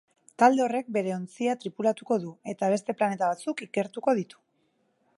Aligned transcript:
Talde 0.43 0.63
horrek 0.63 0.89
bere 0.95 1.11
ontzia 1.17 1.55
tripulatuko 1.65 2.19
du 2.25 2.33
eta 2.55 2.73
beste 2.75 2.99
planeta 3.03 3.31
batzuk 3.35 3.65
ikertuko 3.71 4.21
ditu. 4.23 4.43